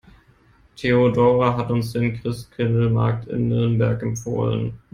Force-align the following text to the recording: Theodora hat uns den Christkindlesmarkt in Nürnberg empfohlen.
Theodora 0.77 1.55
hat 1.55 1.69
uns 1.69 1.91
den 1.91 2.15
Christkindlesmarkt 2.19 3.27
in 3.27 3.49
Nürnberg 3.49 4.01
empfohlen. 4.01 4.79